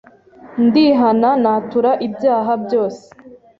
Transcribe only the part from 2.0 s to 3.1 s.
ibyaha byose